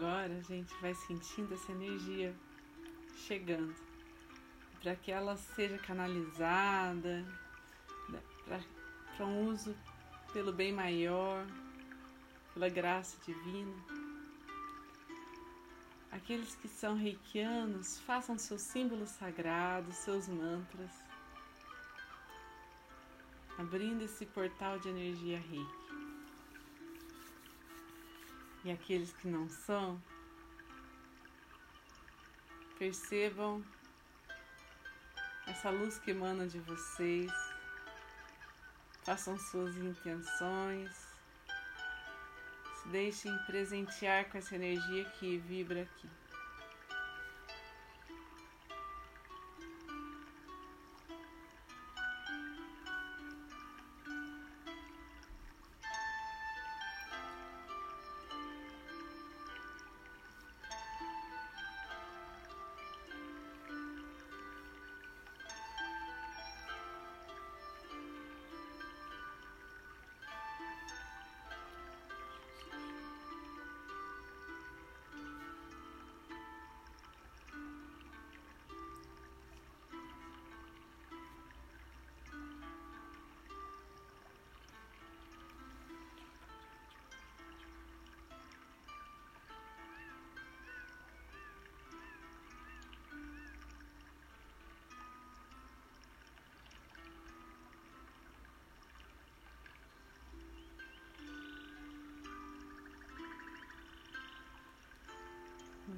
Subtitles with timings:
[0.00, 2.32] Agora a gente vai sentindo essa energia
[3.26, 3.74] chegando
[4.80, 7.26] para que ela seja canalizada
[8.46, 9.76] para um uso
[10.32, 11.44] pelo bem maior,
[12.54, 13.74] pela graça divina.
[16.12, 20.92] Aqueles que são reikianos, façam seus símbolos sagrados, seus mantras,
[23.58, 26.07] abrindo esse portal de energia reiki.
[28.64, 30.02] E aqueles que não são,
[32.78, 33.64] percebam
[35.46, 37.32] essa luz que emana de vocês,
[39.02, 40.90] façam suas intenções,
[42.76, 46.08] se deixem presentear com essa energia que vibra aqui.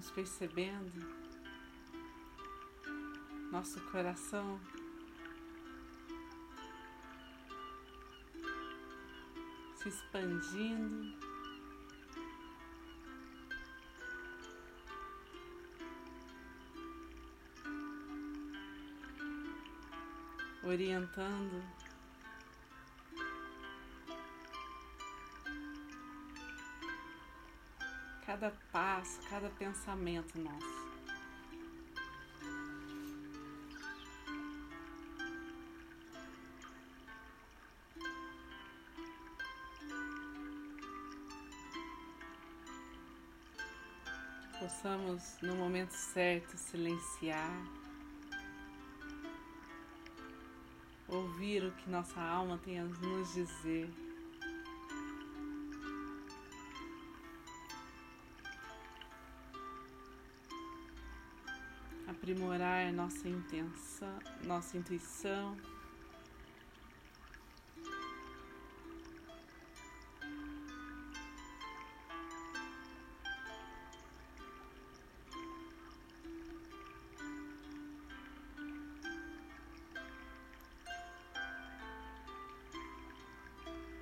[0.01, 1.07] Vamos percebendo
[3.53, 4.59] nosso coração
[9.77, 11.19] se expandindo.
[20.63, 21.63] Orientando
[28.31, 30.81] cada passo, cada pensamento nosso.
[44.61, 47.51] Possamos, no momento certo, silenciar,
[51.09, 54.10] ouvir o que nossa alma tem a nos dizer.
[62.21, 65.57] Aprimorar nossa intenção, nossa intuição.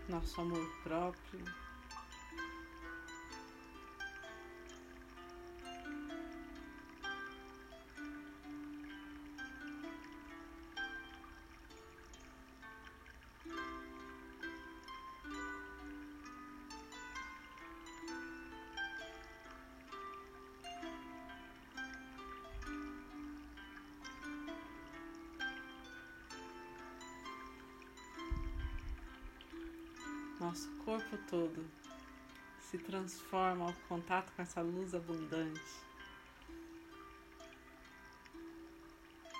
[0.08, 1.67] Nosso amor próprio.
[30.48, 31.62] Nosso corpo todo
[32.58, 35.60] se transforma ao contato com essa luz abundante.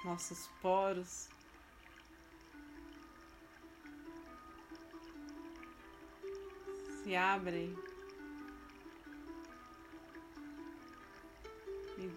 [0.05, 1.31] Nossos poros
[7.03, 7.75] se abrem
[11.97, 12.13] e,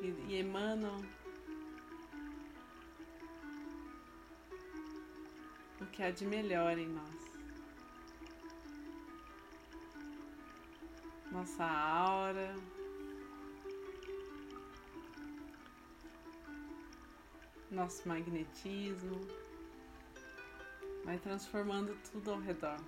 [0.00, 0.98] e, e emanam
[5.92, 7.32] que há de melhor em nós.
[11.30, 12.54] Nossa aura.
[17.70, 19.20] Nosso magnetismo
[21.04, 22.80] vai transformando tudo ao redor.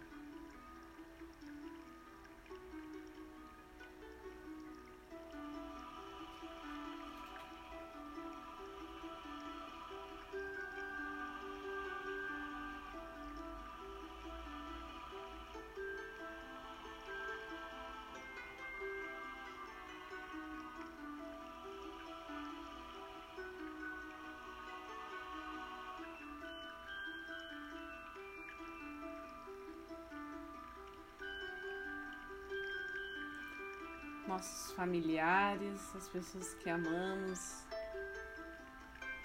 [34.26, 37.64] Nossos familiares, as pessoas que amamos,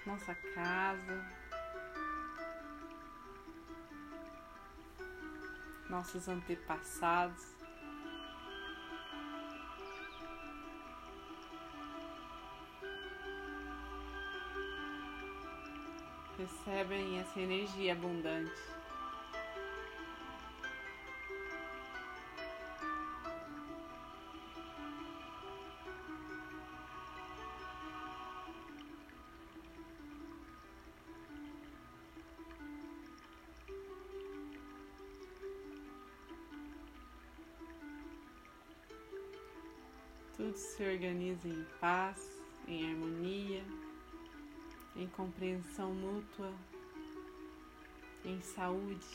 [0.06, 1.40] nossa casa,
[5.88, 7.60] nossos antepassados.
[16.38, 18.79] Recebem essa energia abundante.
[40.80, 43.62] Se organiza em paz, em harmonia,
[44.96, 46.54] em compreensão mútua,
[48.24, 49.06] em saúde.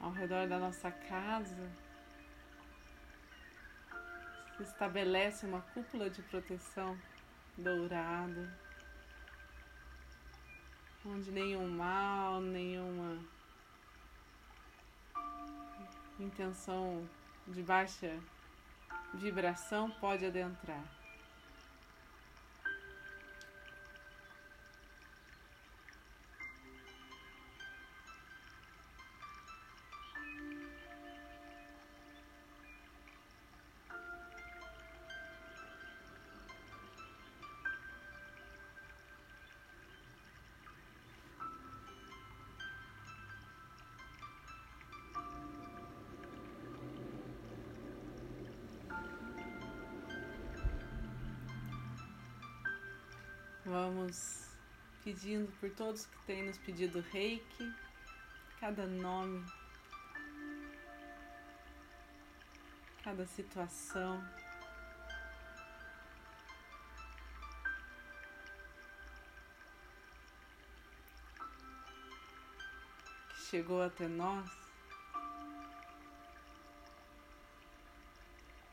[0.00, 1.70] Ao redor da nossa casa
[4.56, 6.98] se estabelece uma cúpula de proteção
[7.56, 8.65] dourada
[11.08, 13.18] onde nenhum mal, nenhuma
[16.18, 17.08] intenção
[17.46, 18.18] de baixa
[19.14, 20.95] vibração pode adentrar.
[53.66, 54.46] Vamos
[55.02, 57.74] pedindo por todos que têm nos pedido reiki,
[58.60, 59.44] cada nome,
[63.02, 64.24] cada situação.
[73.30, 74.48] que Chegou até nós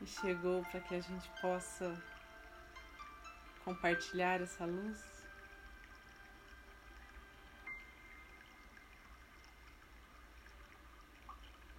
[0.00, 2.13] e chegou para que a gente possa
[3.64, 5.02] compartilhar essa luz.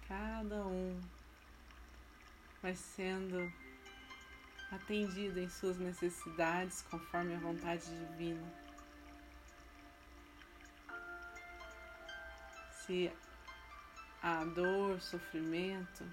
[0.08, 1.00] Cada um
[2.60, 3.52] vai sendo
[4.72, 8.52] atendido em suas necessidades conforme a vontade divina.
[12.72, 13.12] Se
[14.22, 16.04] há dor, sofrimento,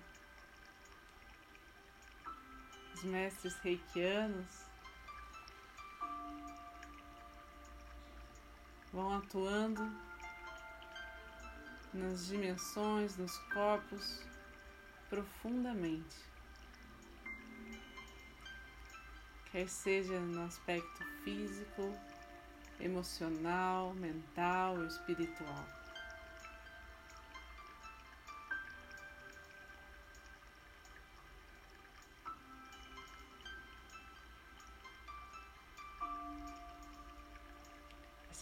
[2.94, 4.73] os mestres reikianos
[8.94, 9.81] vão atuando
[11.92, 14.22] nas dimensões, nos corpos
[15.10, 16.16] profundamente.
[19.51, 21.94] Quer seja no aspecto físico,
[22.80, 25.82] emocional, mental ou espiritual.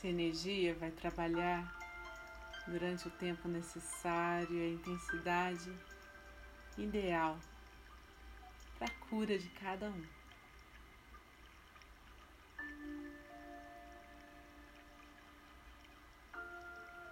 [0.01, 1.77] Essa energia vai trabalhar
[2.65, 5.71] durante o tempo necessário, a intensidade
[6.75, 7.37] ideal
[8.79, 10.05] para a cura de cada um.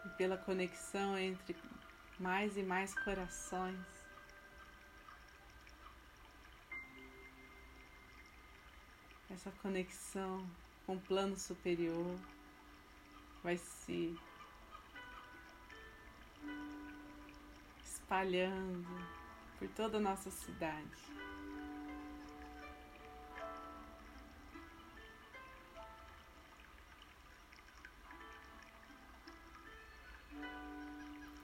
[0.08, 1.56] E pela conexão entre
[2.20, 3.86] mais e mais corações.
[9.30, 10.44] Essa conexão
[10.88, 12.18] com o plano superior
[13.44, 14.18] vai se
[17.84, 18.88] espalhando
[19.58, 21.20] por toda a nossa cidade.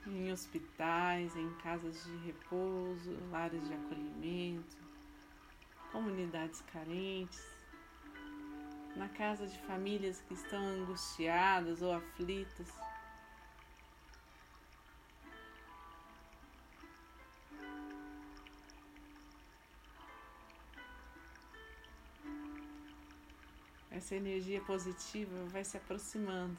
[0.06, 4.76] Em hospitais, em casas de repouso, lares de acolhimento,
[5.90, 7.55] comunidades carentes,
[8.96, 12.66] na casa de famílias que estão angustiadas ou aflitas.
[23.90, 26.56] Essa energia positiva vai se aproximando,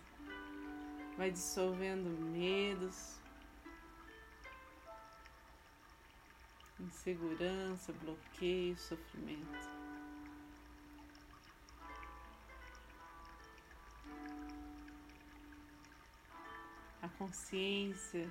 [1.18, 3.20] vai dissolvendo medos,
[6.80, 9.77] insegurança, bloqueio, sofrimento.
[17.08, 18.30] A consciência,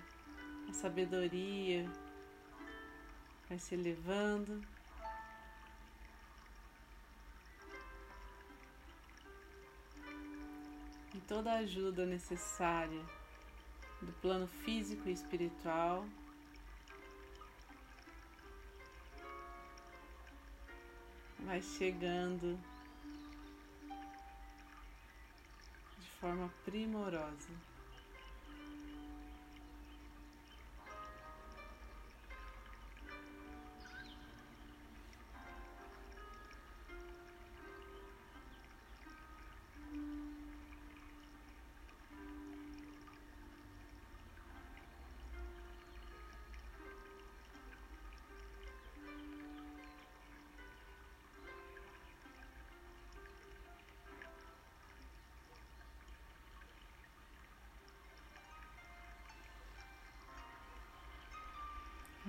[0.68, 1.90] a sabedoria
[3.48, 4.62] vai se elevando.
[11.14, 13.02] E toda a ajuda necessária
[14.02, 16.06] do plano físico e espiritual
[21.38, 22.58] vai chegando
[25.98, 27.75] de forma primorosa.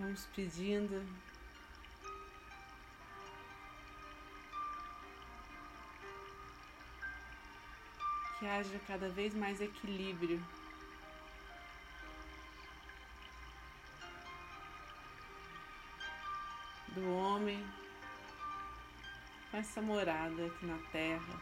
[0.07, 1.05] Vamos pedindo
[8.39, 10.41] que haja cada vez mais equilíbrio
[16.95, 17.61] do homem
[19.51, 21.41] com essa morada aqui na terra,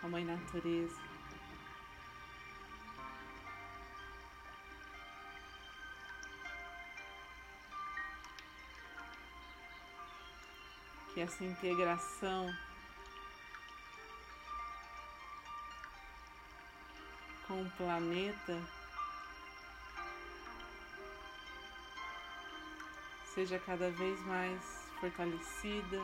[0.00, 1.11] com a mãe natureza.
[11.22, 12.52] Essa integração
[17.46, 18.60] com o planeta
[23.34, 24.60] seja cada vez mais
[24.98, 26.02] fortalecida.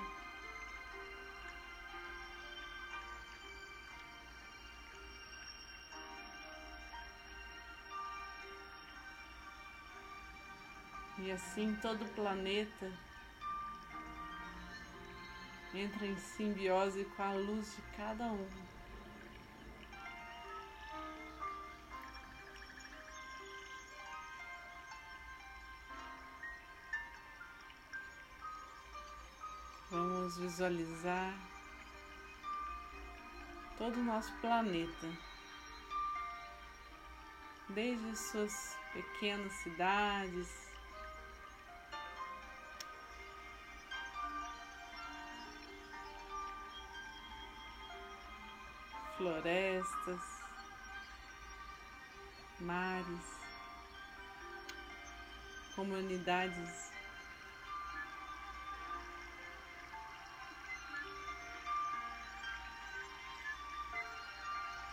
[11.18, 13.07] E assim todo o planeta
[15.78, 18.48] entra em simbiose com a luz de cada um.
[29.90, 31.32] Vamos visualizar
[33.78, 35.08] todo o nosso planeta,
[37.68, 40.67] desde suas pequenas cidades,
[49.38, 50.20] florestas,
[52.60, 53.38] mares,
[55.76, 56.90] comunidades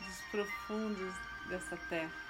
[0.02, 1.16] dos profundos
[1.50, 2.25] dessa terra.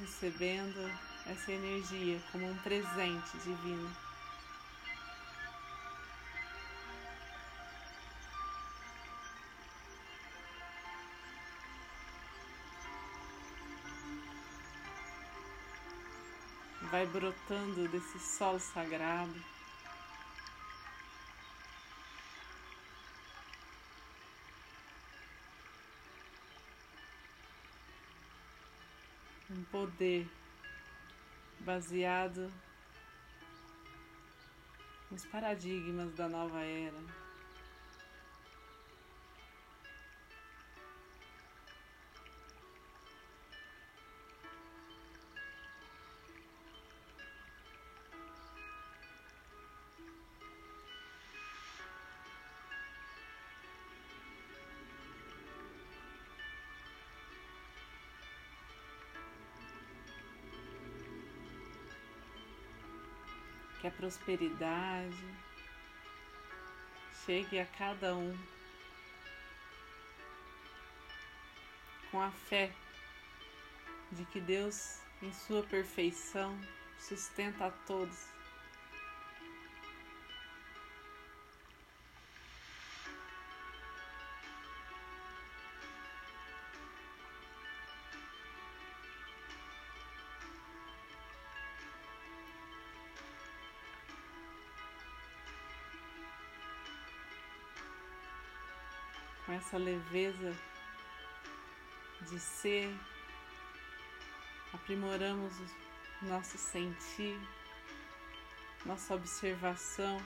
[0.00, 0.90] Recebendo
[1.26, 3.90] essa energia como um presente divino.
[16.90, 19.59] Vai brotando desse sol sagrado.
[29.60, 30.26] Um poder
[31.60, 32.50] baseado
[35.10, 37.29] nos paradigmas da nova era.
[63.80, 65.16] Que a prosperidade
[67.24, 68.36] chegue a cada um
[72.10, 72.70] com a fé
[74.12, 76.58] de que Deus, em Sua perfeição,
[76.98, 78.39] sustenta a todos.
[99.70, 100.52] Essa leveza
[102.28, 102.92] de ser,
[104.72, 105.54] aprimoramos
[106.22, 107.38] nosso sentir,
[108.84, 110.20] nossa observação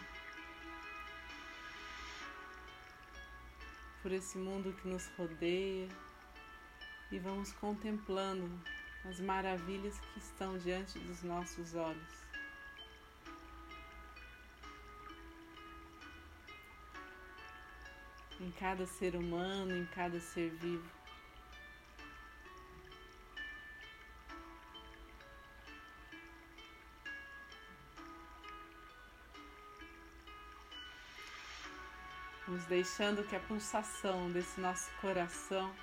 [4.00, 5.90] por esse mundo que nos rodeia
[7.12, 8.50] e vamos contemplando
[9.04, 12.23] as maravilhas que estão diante dos nossos olhos.
[18.44, 20.86] Em cada ser humano, em cada ser vivo.
[32.46, 35.74] Vamos deixando que a pulsação desse nosso coração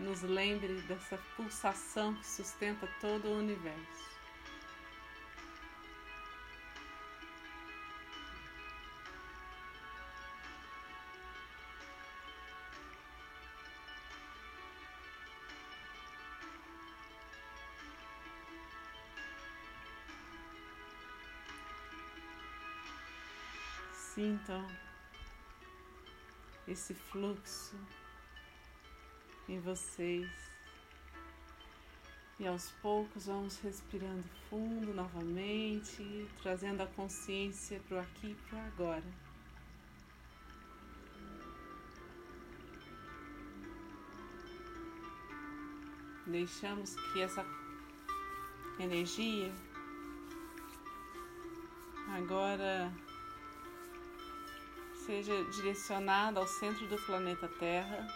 [0.00, 4.13] nos lembre dessa pulsação que sustenta todo o universo.
[24.24, 24.66] Sintam
[26.66, 27.78] esse fluxo
[29.46, 30.30] em vocês.
[32.40, 38.56] E aos poucos vamos respirando fundo novamente, trazendo a consciência para o aqui e para
[38.56, 39.12] o agora.
[46.26, 47.44] Deixamos que essa
[48.80, 49.52] energia
[52.08, 52.90] agora
[55.04, 58.08] seja direcionada ao centro do planeta Terra,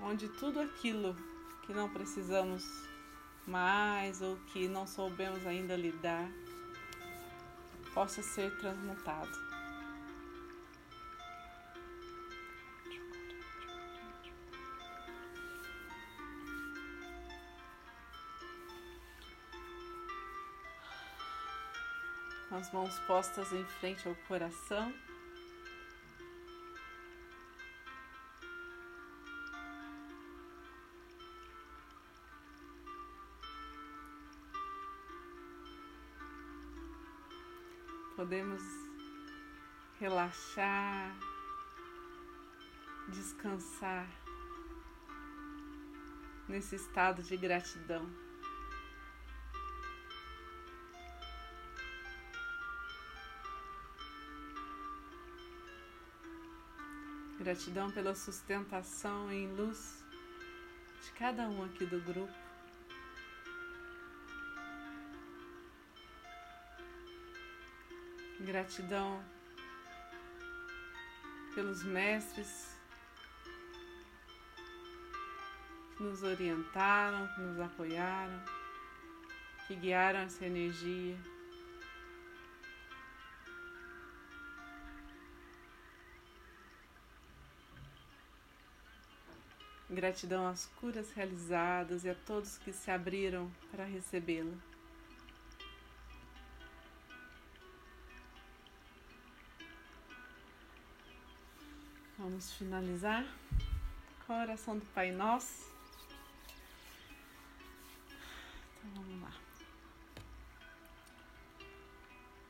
[0.00, 1.14] onde tudo aquilo
[1.62, 2.64] que não precisamos
[3.46, 6.30] mais ou que não soubemos ainda lidar
[7.92, 9.51] possa ser transmutado.
[22.52, 24.92] Com as mãos postas em frente ao coração.
[38.14, 38.60] Podemos
[39.98, 41.16] relaxar,
[43.08, 44.06] descansar
[46.46, 48.21] nesse estado de gratidão.
[57.42, 60.04] Gratidão pela sustentação em luz
[61.02, 62.32] de cada um aqui do grupo.
[68.42, 69.20] Gratidão
[71.52, 72.76] pelos mestres
[75.96, 78.40] que nos orientaram, que nos apoiaram,
[79.66, 81.18] que guiaram essa energia.
[89.92, 94.56] Gratidão às curas realizadas e a todos que se abriram para recebê-la.
[102.16, 103.26] Vamos finalizar
[104.26, 105.70] com a oração do Pai Nosso.
[108.78, 109.32] Então vamos lá.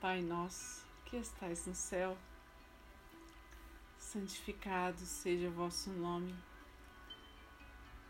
[0.01, 2.17] Pai Nosso, que estais no céu,
[3.99, 6.33] santificado seja o vosso nome.